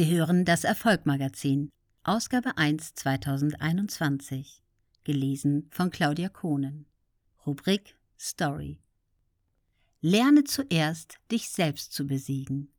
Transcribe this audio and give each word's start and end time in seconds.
Sie 0.00 0.16
hören 0.16 0.46
das 0.46 0.64
Erfolgmagazin, 0.64 1.68
Ausgabe 2.04 2.56
1 2.56 2.94
2021, 2.94 4.62
gelesen 5.04 5.68
von 5.72 5.90
Claudia 5.90 6.30
Kohnen. 6.30 6.86
Rubrik 7.44 7.98
Story. 8.18 8.80
Lerne 10.00 10.44
zuerst, 10.44 11.18
dich 11.30 11.50
selbst 11.50 11.92
zu 11.92 12.06
besiegen. 12.06 12.72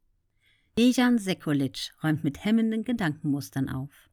Dejan 0.79 1.19
Sekulic 1.19 1.91
räumt 2.03 2.23
mit 2.23 2.43
hemmenden 2.43 2.83
Gedankenmustern 2.83 3.69
auf. 3.69 4.09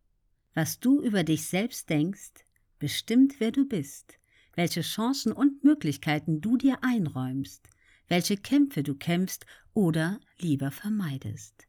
Was 0.53 0.79
du 0.79 1.01
über 1.01 1.25
dich 1.25 1.47
selbst 1.47 1.89
denkst, 1.89 2.45
bestimmt, 2.79 3.41
wer 3.41 3.53
du 3.53 3.67
bist, 3.67 4.19
welche 4.55 4.83
Chancen 4.83 5.33
und 5.33 5.65
Möglichkeiten 5.65 6.43
du 6.43 6.59
dir 6.59 6.85
einräumst, 6.85 7.71
welche 8.09 8.37
Kämpfe 8.37 8.83
du 8.83 8.95
kämpfst 8.95 9.47
oder 9.73 10.21
lieber 10.41 10.71
vermeidest. 10.71 11.68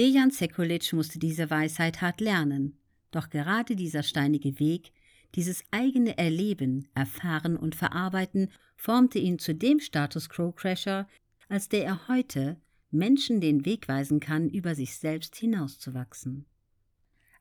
Dejan 0.00 0.30
Sekulic 0.30 0.94
musste 0.94 1.18
diese 1.18 1.50
Weisheit 1.50 2.00
hart 2.00 2.22
lernen, 2.22 2.78
doch 3.10 3.28
gerade 3.28 3.76
dieser 3.76 4.02
steinige 4.02 4.58
Weg, 4.58 4.92
dieses 5.34 5.62
eigene 5.72 6.16
Erleben, 6.16 6.88
Erfahren 6.94 7.54
und 7.54 7.74
Verarbeiten 7.74 8.48
formte 8.76 9.18
ihn 9.18 9.38
zu 9.38 9.54
dem 9.54 9.78
Status 9.78 10.30
Quo-Crasher, 10.30 11.06
als 11.50 11.68
der 11.68 11.84
er 11.84 12.08
heute 12.08 12.58
Menschen 12.90 13.42
den 13.42 13.66
Weg 13.66 13.88
weisen 13.88 14.20
kann, 14.20 14.48
über 14.48 14.74
sich 14.74 14.96
selbst 14.96 15.36
hinauszuwachsen. 15.36 16.46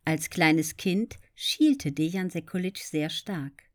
Als 0.03 0.29
kleines 0.29 0.75
Kind 0.75 1.17
schielte 1.35 1.93
Dejan 1.93 2.29
Sekulic 2.29 2.79
sehr 2.79 3.09
stark. 3.09 3.69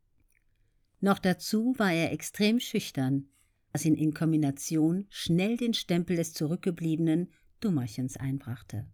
Noch 1.01 1.20
dazu 1.20 1.75
war 1.78 1.95
er 1.95 2.12
extrem 2.12 2.61
schüchtern, 2.61 3.30
was 3.73 3.87
ihn 3.87 3.95
in 3.95 4.12
Kombination 4.12 5.06
schnell 5.09 5.56
den 5.56 5.73
Stempel 5.73 6.16
des 6.16 6.34
Zurückgebliebenen 6.34 7.30
Dummerchens 7.64 8.16
einbrachte. 8.18 8.86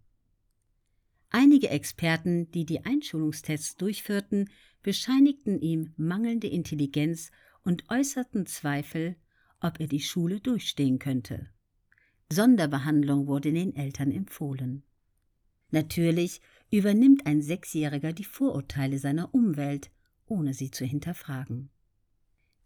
Einige 1.29 1.69
Experten, 1.69 2.49
die 2.51 2.65
die 2.65 2.85
Einschulungstests 2.85 3.75
durchführten, 3.75 4.49
bescheinigten 4.81 5.59
ihm 5.59 5.93
mangelnde 5.97 6.47
Intelligenz 6.47 7.31
und 7.63 7.89
äußerten 7.89 8.45
Zweifel, 8.45 9.15
ob 9.59 9.79
er 9.79 9.87
die 9.87 9.99
Schule 9.99 10.39
durchstehen 10.39 10.99
könnte. 10.99 11.49
Sonderbehandlung 12.31 13.27
wurde 13.27 13.51
den 13.51 13.75
Eltern 13.75 14.11
empfohlen. 14.11 14.83
Natürlich 15.69 16.41
übernimmt 16.71 17.25
ein 17.25 17.41
Sechsjähriger 17.41 18.13
die 18.13 18.23
Vorurteile 18.23 18.99
seiner 18.99 19.33
Umwelt, 19.33 19.91
ohne 20.25 20.53
sie 20.53 20.71
zu 20.71 20.85
hinterfragen. 20.85 21.69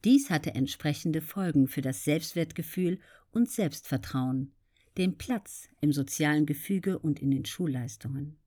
Dies 0.03 0.29
hatte 0.29 0.53
entsprechende 0.53 1.21
Folgen 1.21 1.67
für 1.67 1.81
das 1.81 2.03
Selbstwertgefühl 2.03 2.99
und 3.31 3.49
Selbstvertrauen, 3.49 4.53
den 4.97 5.17
Platz 5.17 5.69
im 5.81 5.91
sozialen 5.91 6.45
Gefüge 6.45 6.99
und 6.99 7.21
in 7.21 7.31
den 7.31 7.45
Schulleistungen. 7.45 8.37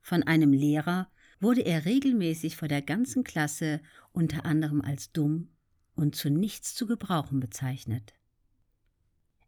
Von 0.00 0.22
einem 0.22 0.52
Lehrer 0.52 1.08
wurde 1.40 1.62
er 1.62 1.84
regelmäßig 1.84 2.56
vor 2.56 2.68
der 2.68 2.82
ganzen 2.82 3.24
Klasse 3.24 3.80
unter 4.12 4.44
anderem 4.44 4.80
als 4.80 5.12
dumm 5.12 5.48
und 5.94 6.16
zu 6.16 6.30
nichts 6.30 6.74
zu 6.74 6.86
gebrauchen 6.86 7.40
bezeichnet. 7.40 8.14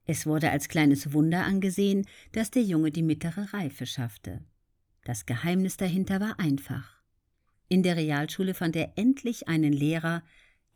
Es 0.06 0.27
wurde 0.27 0.50
als 0.50 0.69
kleines 0.69 1.12
Wunder 1.12 1.44
angesehen, 1.44 2.06
dass 2.33 2.50
der 2.50 2.62
Junge 2.62 2.91
die 2.91 3.02
mittlere 3.02 3.55
Reife 3.55 3.86
schaffte. 3.86 4.44
Das 5.05 5.24
Geheimnis 5.24 5.77
dahinter 5.77 6.20
war 6.20 6.39
einfach. 6.39 7.02
In 7.68 7.83
der 7.83 7.96
Realschule 7.96 8.55
fand 8.55 8.77
er 8.77 8.92
endlich 8.96 9.48
einen 9.48 9.72
Lehrer, 9.72 10.22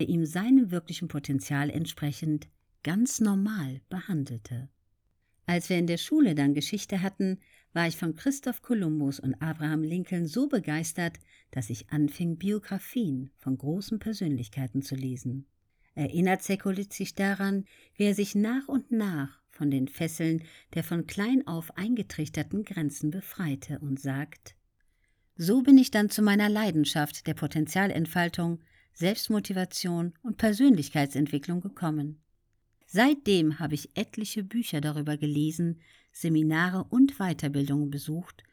der 0.00 0.08
ihm 0.08 0.24
seinem 0.24 0.70
wirklichen 0.70 1.08
Potenzial 1.08 1.68
entsprechend 1.70 2.48
ganz 2.82 3.20
normal 3.20 3.80
behandelte. 3.90 4.70
Als 5.48 5.70
wir 5.70 5.78
in 5.78 5.86
der 5.86 5.96
Schule 5.96 6.34
dann 6.34 6.52
Geschichte 6.52 7.00
hatten, 7.00 7.38
war 7.72 7.88
ich 7.88 7.96
von 7.96 8.14
Christoph 8.14 8.60
Kolumbus 8.60 9.18
und 9.18 9.40
Abraham 9.40 9.82
Lincoln 9.82 10.26
so 10.26 10.46
begeistert, 10.46 11.16
dass 11.52 11.70
ich 11.70 11.88
anfing, 11.88 12.36
Biografien 12.36 13.30
von 13.38 13.56
großen 13.56 13.98
Persönlichkeiten 13.98 14.82
zu 14.82 14.94
lesen. 14.94 15.46
Erinnert 15.94 16.42
Sekulic 16.42 16.92
sich 16.92 17.14
daran, 17.14 17.64
wie 17.94 18.04
er 18.04 18.14
sich 18.14 18.34
nach 18.34 18.68
und 18.68 18.92
nach 18.92 19.40
von 19.48 19.70
den 19.70 19.88
Fesseln 19.88 20.44
der 20.74 20.84
von 20.84 21.06
klein 21.06 21.46
auf 21.46 21.78
eingetrichterten 21.78 22.62
Grenzen 22.62 23.10
befreite 23.10 23.78
und 23.78 23.98
sagt 23.98 24.54
So 25.34 25.62
bin 25.62 25.78
ich 25.78 25.90
dann 25.90 26.10
zu 26.10 26.20
meiner 26.20 26.50
Leidenschaft 26.50 27.26
der 27.26 27.32
Potenzialentfaltung, 27.32 28.60
Selbstmotivation 28.92 30.12
und 30.20 30.36
Persönlichkeitsentwicklung 30.36 31.62
gekommen. 31.62 32.20
Seitdem 32.90 33.58
habe 33.58 33.74
ich 33.74 33.90
etliche 33.94 34.42
Bücher 34.42 34.80
darüber 34.80 35.18
gelesen, 35.18 35.82
Seminare 36.10 36.84
und 36.84 37.18
Weiterbildungen 37.18 37.90
besucht, 37.90 38.44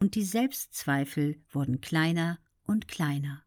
und 0.00 0.14
die 0.14 0.24
Selbstzweifel 0.24 1.36
wurden 1.50 1.82
kleiner 1.82 2.38
und 2.64 2.88
kleiner. 2.88 3.44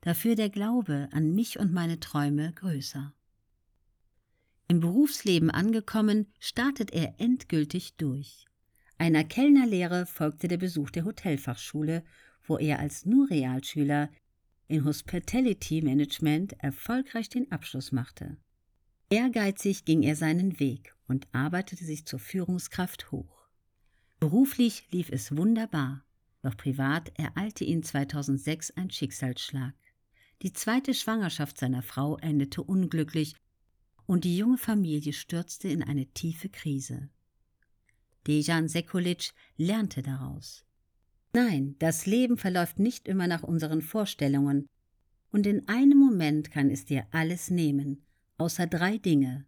Dafür 0.00 0.36
der 0.36 0.48
Glaube 0.48 1.08
an 1.10 1.34
mich 1.34 1.58
und 1.58 1.72
meine 1.72 1.98
Träume 1.98 2.52
größer. 2.52 3.12
Im 4.68 4.78
Berufsleben 4.78 5.50
angekommen, 5.50 6.32
startet 6.38 6.92
er 6.92 7.18
endgültig 7.18 7.96
durch. 7.96 8.46
Einer 8.96 9.24
Kellnerlehre 9.24 10.06
folgte 10.06 10.46
der 10.46 10.56
Besuch 10.56 10.90
der 10.90 11.04
Hotelfachschule, 11.04 12.04
wo 12.46 12.58
er 12.58 12.78
als 12.78 13.06
nur 13.06 13.28
Realschüler 13.28 14.08
in 14.68 14.84
Hospitality 14.84 15.82
Management 15.82 16.52
erfolgreich 16.60 17.28
den 17.28 17.50
Abschluss 17.50 17.90
machte. 17.90 18.36
Ehrgeizig 19.14 19.84
ging 19.84 20.02
er 20.02 20.16
seinen 20.16 20.58
Weg 20.58 20.92
und 21.06 21.28
arbeitete 21.30 21.84
sich 21.84 22.04
zur 22.04 22.18
Führungskraft 22.18 23.12
hoch. 23.12 23.46
Beruflich 24.18 24.88
lief 24.90 25.08
es 25.08 25.36
wunderbar, 25.36 26.04
doch 26.42 26.56
privat 26.56 27.16
ereilte 27.16 27.62
ihn 27.62 27.84
2006 27.84 28.72
ein 28.72 28.90
Schicksalsschlag. 28.90 29.76
Die 30.42 30.52
zweite 30.52 30.94
Schwangerschaft 30.94 31.58
seiner 31.58 31.82
Frau 31.82 32.16
endete 32.16 32.60
unglücklich 32.64 33.36
und 34.06 34.24
die 34.24 34.36
junge 34.36 34.58
Familie 34.58 35.12
stürzte 35.12 35.68
in 35.68 35.84
eine 35.84 36.06
tiefe 36.06 36.48
Krise. 36.48 37.08
Dejan 38.26 38.66
Sekulic 38.66 39.30
lernte 39.56 40.02
daraus. 40.02 40.64
Nein, 41.32 41.76
das 41.78 42.06
Leben 42.06 42.36
verläuft 42.36 42.80
nicht 42.80 43.06
immer 43.06 43.28
nach 43.28 43.44
unseren 43.44 43.80
Vorstellungen, 43.80 44.66
und 45.30 45.46
in 45.46 45.68
einem 45.68 45.98
Moment 45.98 46.50
kann 46.50 46.68
es 46.68 46.84
dir 46.84 47.06
alles 47.12 47.48
nehmen, 47.48 48.03
außer 48.38 48.66
drei 48.66 48.98
Dinge. 48.98 49.46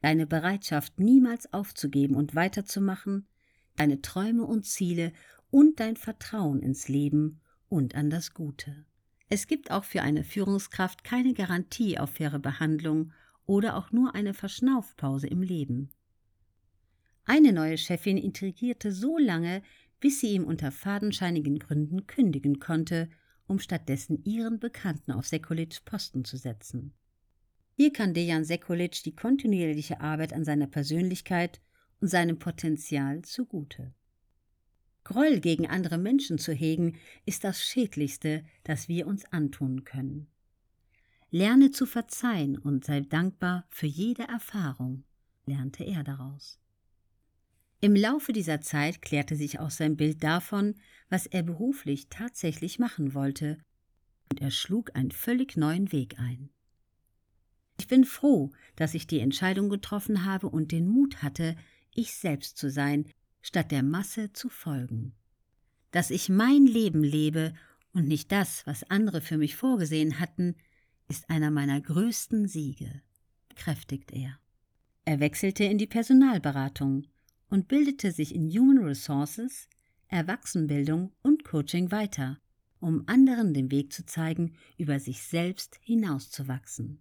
Deine 0.00 0.26
Bereitschaft, 0.26 1.00
niemals 1.00 1.52
aufzugeben 1.52 2.14
und 2.14 2.34
weiterzumachen, 2.34 3.26
deine 3.76 4.02
Träume 4.02 4.44
und 4.44 4.64
Ziele 4.64 5.12
und 5.50 5.80
dein 5.80 5.96
Vertrauen 5.96 6.60
ins 6.60 6.88
Leben 6.88 7.40
und 7.68 7.94
an 7.94 8.10
das 8.10 8.34
Gute. 8.34 8.84
Es 9.28 9.46
gibt 9.46 9.70
auch 9.70 9.84
für 9.84 10.02
eine 10.02 10.22
Führungskraft 10.22 11.02
keine 11.02 11.34
Garantie 11.34 11.98
auf 11.98 12.10
faire 12.10 12.38
Behandlung 12.38 13.12
oder 13.44 13.76
auch 13.76 13.90
nur 13.90 14.14
eine 14.14 14.34
Verschnaufpause 14.34 15.26
im 15.26 15.42
Leben. 15.42 15.90
Eine 17.24 17.52
neue 17.52 17.76
Chefin 17.76 18.18
intrigierte 18.18 18.92
so 18.92 19.18
lange, 19.18 19.62
bis 19.98 20.20
sie 20.20 20.28
ihm 20.28 20.44
unter 20.44 20.70
fadenscheinigen 20.70 21.58
Gründen 21.58 22.06
kündigen 22.06 22.60
konnte, 22.60 23.08
um 23.48 23.58
stattdessen 23.58 24.22
ihren 24.24 24.60
Bekannten 24.60 25.10
auf 25.10 25.26
Sekulits 25.26 25.80
Posten 25.80 26.24
zu 26.24 26.36
setzen. 26.36 26.94
Hier 27.78 27.92
kann 27.92 28.14
Dejan 28.14 28.42
Sekulic 28.42 29.02
die 29.02 29.14
kontinuierliche 29.14 30.00
Arbeit 30.00 30.32
an 30.32 30.44
seiner 30.44 30.66
Persönlichkeit 30.66 31.60
und 32.00 32.08
seinem 32.08 32.38
Potenzial 32.38 33.20
zugute. 33.20 33.92
Groll 35.04 35.40
gegen 35.40 35.66
andere 35.66 35.98
Menschen 35.98 36.38
zu 36.38 36.52
hegen, 36.52 36.96
ist 37.26 37.44
das 37.44 37.62
Schädlichste, 37.62 38.44
das 38.64 38.88
wir 38.88 39.06
uns 39.06 39.26
antun 39.26 39.84
können. 39.84 40.26
Lerne 41.30 41.70
zu 41.70 41.84
verzeihen 41.84 42.56
und 42.56 42.86
sei 42.86 43.00
dankbar 43.02 43.66
für 43.68 43.86
jede 43.86 44.22
Erfahrung, 44.22 45.04
lernte 45.44 45.84
er 45.84 46.02
daraus. 46.02 46.58
Im 47.82 47.94
Laufe 47.94 48.32
dieser 48.32 48.62
Zeit 48.62 49.02
klärte 49.02 49.36
sich 49.36 49.60
auch 49.60 49.70
sein 49.70 49.98
Bild 49.98 50.24
davon, 50.24 50.76
was 51.10 51.26
er 51.26 51.42
beruflich 51.42 52.08
tatsächlich 52.08 52.78
machen 52.78 53.12
wollte, 53.12 53.58
und 54.30 54.40
er 54.40 54.50
schlug 54.50 54.96
einen 54.96 55.10
völlig 55.10 55.58
neuen 55.58 55.92
Weg 55.92 56.18
ein. 56.18 56.48
Ich 57.78 57.88
bin 57.88 58.04
froh, 58.04 58.52
dass 58.74 58.94
ich 58.94 59.06
die 59.06 59.20
Entscheidung 59.20 59.68
getroffen 59.68 60.24
habe 60.24 60.48
und 60.48 60.72
den 60.72 60.88
Mut 60.88 61.22
hatte, 61.22 61.56
ich 61.94 62.14
selbst 62.14 62.56
zu 62.56 62.70
sein, 62.70 63.06
statt 63.42 63.70
der 63.70 63.82
Masse 63.82 64.32
zu 64.32 64.48
folgen. 64.48 65.14
Dass 65.90 66.10
ich 66.10 66.28
mein 66.28 66.66
Leben 66.66 67.02
lebe 67.02 67.54
und 67.92 68.08
nicht 68.08 68.32
das, 68.32 68.66
was 68.66 68.90
andere 68.90 69.20
für 69.20 69.38
mich 69.38 69.56
vorgesehen 69.56 70.20
hatten, 70.20 70.56
ist 71.08 71.30
einer 71.30 71.50
meiner 71.50 71.80
größten 71.80 72.48
Siege, 72.48 73.02
kräftigt 73.54 74.12
er. 74.12 74.38
Er 75.04 75.20
wechselte 75.20 75.64
in 75.64 75.78
die 75.78 75.86
Personalberatung 75.86 77.06
und 77.48 77.68
bildete 77.68 78.10
sich 78.10 78.34
in 78.34 78.50
Human 78.50 78.84
Resources, 78.84 79.68
Erwachsenenbildung 80.08 81.12
und 81.22 81.44
Coaching 81.44 81.90
weiter, 81.92 82.38
um 82.80 83.04
anderen 83.06 83.54
den 83.54 83.70
Weg 83.70 83.92
zu 83.92 84.04
zeigen, 84.04 84.54
über 84.76 84.98
sich 84.98 85.22
selbst 85.22 85.78
hinauszuwachsen. 85.82 87.00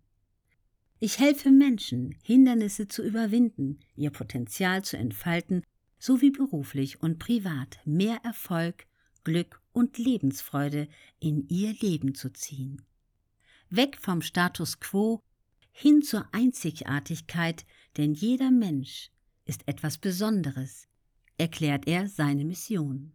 Ich 1.06 1.20
helfe 1.20 1.52
Menschen, 1.52 2.16
Hindernisse 2.24 2.88
zu 2.88 3.04
überwinden, 3.04 3.80
ihr 3.96 4.10
Potenzial 4.10 4.84
zu 4.84 4.98
entfalten 4.98 5.62
sowie 6.00 6.32
beruflich 6.32 7.00
und 7.00 7.20
privat 7.20 7.78
mehr 7.86 8.22
Erfolg, 8.24 8.88
Glück 9.24 9.62
und 9.72 10.00
Lebensfreude 10.00 10.88
in 11.20 11.48
ihr 11.48 11.76
Leben 11.80 12.16
zu 12.16 12.34
ziehen. 12.34 12.82
Weg 13.70 14.00
vom 14.02 14.24
Status 14.24 14.80
quo 14.80 15.22
hin 15.72 16.02
zur 16.02 16.28
Einzigartigkeit, 16.32 17.68
denn 17.98 18.16
jeder 18.16 18.50
Mensch 18.50 19.12
ist 19.46 19.68
etwas 19.68 20.00
Besonderes, 20.00 20.88
erklärt 21.38 21.86
er 21.86 22.08
seine 22.08 22.46
Mission. 22.46 23.12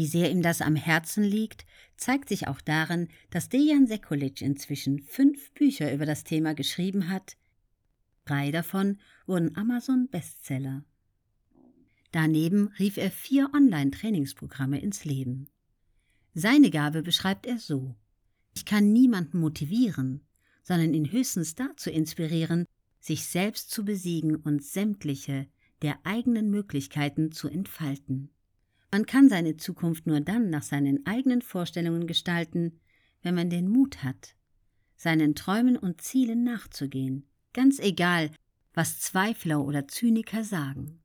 Wie 0.00 0.06
sehr 0.06 0.30
ihm 0.30 0.40
das 0.40 0.62
am 0.62 0.76
Herzen 0.76 1.22
liegt, 1.22 1.66
zeigt 1.98 2.30
sich 2.30 2.48
auch 2.48 2.62
darin, 2.62 3.08
dass 3.28 3.50
Dejan 3.50 3.86
Sekulic 3.86 4.40
inzwischen 4.40 5.00
fünf 5.00 5.52
Bücher 5.52 5.92
über 5.92 6.06
das 6.06 6.24
Thema 6.24 6.54
geschrieben 6.54 7.10
hat. 7.10 7.36
Drei 8.24 8.50
davon 8.50 8.96
wurden 9.26 9.54
Amazon-Bestseller. 9.58 10.86
Daneben 12.12 12.68
rief 12.78 12.96
er 12.96 13.10
vier 13.10 13.50
Online-Trainingsprogramme 13.54 14.80
ins 14.80 15.04
Leben. 15.04 15.50
Seine 16.32 16.70
Gabe 16.70 17.02
beschreibt 17.02 17.44
er 17.44 17.58
so. 17.58 17.94
Ich 18.54 18.64
kann 18.64 18.94
niemanden 18.94 19.38
motivieren, 19.38 20.22
sondern 20.62 20.94
ihn 20.94 21.12
höchstens 21.12 21.56
dazu 21.56 21.90
inspirieren, 21.90 22.64
sich 23.00 23.26
selbst 23.26 23.70
zu 23.70 23.84
besiegen 23.84 24.36
und 24.36 24.64
sämtliche 24.64 25.46
der 25.82 25.98
eigenen 26.04 26.48
Möglichkeiten 26.50 27.32
zu 27.32 27.48
entfalten. 27.48 28.30
Man 28.90 29.06
kann 29.06 29.28
seine 29.28 29.56
Zukunft 29.56 30.06
nur 30.06 30.20
dann 30.20 30.50
nach 30.50 30.62
seinen 30.62 31.06
eigenen 31.06 31.42
Vorstellungen 31.42 32.06
gestalten, 32.06 32.80
wenn 33.22 33.34
man 33.34 33.50
den 33.50 33.68
Mut 33.68 34.02
hat, 34.02 34.34
seinen 34.96 35.34
Träumen 35.34 35.76
und 35.76 36.00
Zielen 36.00 36.42
nachzugehen, 36.42 37.26
ganz 37.52 37.78
egal, 37.78 38.30
was 38.74 39.00
Zweifler 39.00 39.64
oder 39.64 39.86
Zyniker 39.86 40.44
sagen. 40.44 41.00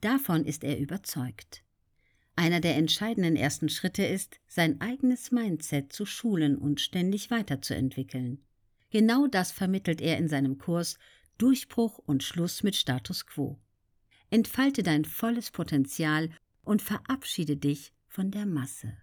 Davon 0.00 0.44
ist 0.44 0.64
er 0.64 0.78
überzeugt. 0.78 1.62
Einer 2.36 2.60
der 2.60 2.76
entscheidenden 2.76 3.36
ersten 3.36 3.68
Schritte 3.68 4.04
ist, 4.04 4.40
sein 4.48 4.80
eigenes 4.80 5.30
Mindset 5.30 5.92
zu 5.92 6.04
schulen 6.04 6.58
und 6.58 6.80
ständig 6.80 7.30
weiterzuentwickeln. 7.30 8.44
Genau 8.90 9.26
das 9.26 9.52
vermittelt 9.52 10.00
er 10.00 10.18
in 10.18 10.28
seinem 10.28 10.58
Kurs 10.58 10.98
Durchbruch 11.38 11.98
und 11.98 12.22
Schluss 12.22 12.62
mit 12.62 12.76
Status 12.76 13.26
quo. 13.26 13.58
Entfalte 14.30 14.82
dein 14.82 15.04
volles 15.04 15.50
Potenzial 15.50 16.30
und 16.64 16.82
verabschiede 16.82 17.56
dich 17.56 17.92
von 18.08 18.30
der 18.30 18.46
Masse. 18.46 18.96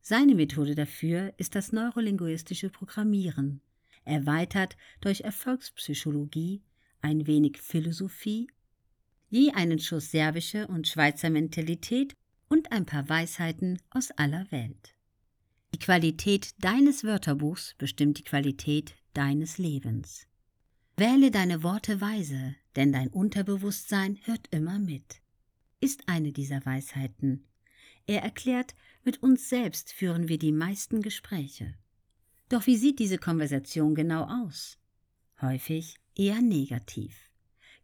Seine 0.00 0.34
Methode 0.34 0.74
dafür 0.74 1.34
ist 1.36 1.54
das 1.54 1.72
neurolinguistische 1.72 2.70
Programmieren, 2.70 3.60
erweitert 4.04 4.76
durch 5.00 5.22
Erfolgspsychologie, 5.22 6.62
ein 7.00 7.26
wenig 7.26 7.58
Philosophie 7.58 8.48
je 9.28 9.52
einen 9.52 9.78
Schuss 9.78 10.10
serbische 10.10 10.66
und 10.68 10.86
Schweizer 10.86 11.30
Mentalität 11.30 12.14
und 12.48 12.72
ein 12.72 12.86
paar 12.86 13.08
Weisheiten 13.08 13.80
aus 13.90 14.10
aller 14.12 14.50
Welt. 14.50 14.94
Die 15.74 15.78
Qualität 15.78 16.50
deines 16.58 17.04
Wörterbuchs 17.04 17.74
bestimmt 17.76 18.18
die 18.18 18.24
Qualität 18.24 18.94
deines 19.14 19.58
Lebens. 19.58 20.26
Wähle 20.96 21.30
deine 21.30 21.62
Worte 21.62 22.00
weise, 22.00 22.54
denn 22.76 22.92
dein 22.92 23.08
Unterbewusstsein 23.08 24.18
hört 24.24 24.46
immer 24.50 24.78
mit. 24.78 25.20
Ist 25.80 26.08
eine 26.08 26.32
dieser 26.32 26.64
Weisheiten. 26.64 27.44
Er 28.06 28.22
erklärt, 28.22 28.74
mit 29.04 29.22
uns 29.22 29.48
selbst 29.48 29.92
führen 29.92 30.28
wir 30.28 30.38
die 30.38 30.52
meisten 30.52 31.02
Gespräche. 31.02 31.74
Doch 32.48 32.66
wie 32.66 32.76
sieht 32.76 32.98
diese 32.98 33.18
Konversation 33.18 33.94
genau 33.94 34.24
aus? 34.44 34.78
Häufig 35.40 35.96
eher 36.14 36.40
negativ. 36.40 37.30